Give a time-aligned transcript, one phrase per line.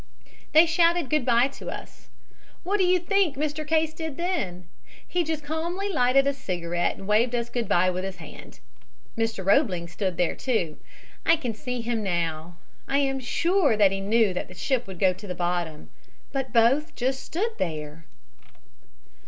[0.51, 2.09] "They shouted good bye to us.
[2.63, 3.67] What do you think Mr.
[3.67, 4.67] Case did then?
[5.07, 8.61] He just calmly lighted a cigarette and waved us good bye with his hand.
[9.15, 9.45] Mr.
[9.45, 10.79] Roebling stood there, too
[11.23, 12.57] I can see him now.
[12.87, 15.91] I am sure that he knew that the ship would go to the bottom.
[16.31, 18.07] But both just stood there."